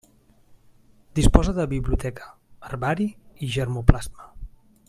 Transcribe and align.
Disposa 1.19 1.53
de 1.59 1.67
biblioteca, 1.75 2.31
herbari 2.71 3.09
i 3.49 3.55
germoplasma. 3.59 4.31